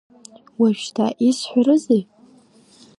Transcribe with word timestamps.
Уажәшьҭа 0.59 1.05
исҳәарызеи? 1.27 2.03